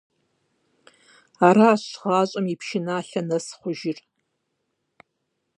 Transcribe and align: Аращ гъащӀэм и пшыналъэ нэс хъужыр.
Аращ 1.47 1.83
гъащӀэм 2.01 2.45
и 2.53 2.55
пшыналъэ 2.59 3.21
нэс 3.27 3.45
хъужыр. 3.57 3.97